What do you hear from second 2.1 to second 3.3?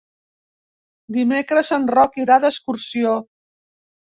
irà d'excursió.